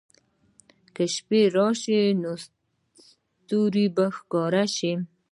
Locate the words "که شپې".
0.95-1.41